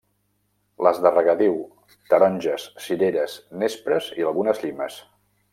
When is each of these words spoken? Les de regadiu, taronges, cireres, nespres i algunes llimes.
Les 0.87 1.01
de 1.03 1.11
regadiu, 1.15 1.59
taronges, 2.13 2.67
cireres, 2.87 3.39
nespres 3.65 4.11
i 4.23 4.29
algunes 4.31 4.65
llimes. 4.65 4.99